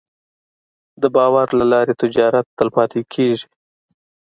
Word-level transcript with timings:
د 1.01 1.03
باور 1.15 1.47
له 1.59 1.65
لارې 1.71 1.93
تجارت 2.01 2.45
تلپاتې 2.57 3.01
کېږي. 3.13 3.47